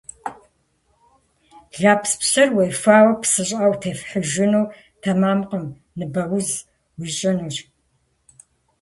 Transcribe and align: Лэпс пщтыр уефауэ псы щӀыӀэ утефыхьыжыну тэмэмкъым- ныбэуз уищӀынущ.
Лэпс 1.81 2.11
пщтыр 2.19 2.49
уефауэ 2.55 3.13
псы 3.21 3.41
щӀыӀэ 3.47 3.67
утефыхьыжыну 3.71 4.71
тэмэмкъым- 5.01 5.65
ныбэуз 5.97 6.49
уищӀынущ. 6.99 7.55